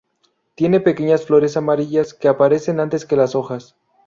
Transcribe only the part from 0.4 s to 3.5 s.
Tiene pequeñas flores amarillas que aparecen antes que las